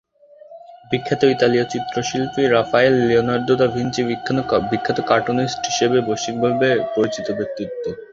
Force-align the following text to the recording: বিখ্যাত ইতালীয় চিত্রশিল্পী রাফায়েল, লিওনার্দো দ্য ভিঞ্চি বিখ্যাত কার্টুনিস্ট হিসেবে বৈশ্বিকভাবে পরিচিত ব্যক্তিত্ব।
বিখ্যাত 0.91 1.21
ইতালীয় 1.33 1.65
চিত্রশিল্পী 1.73 2.43
রাফায়েল, 2.47 2.95
লিওনার্দো 3.01 3.53
দ্য 3.59 3.67
ভিঞ্চি 3.75 4.01
বিখ্যাত 4.71 4.97
কার্টুনিস্ট 5.11 5.61
হিসেবে 5.69 5.97
বৈশ্বিকভাবে 6.07 6.69
পরিচিত 6.95 7.27
ব্যক্তিত্ব। 7.39 7.83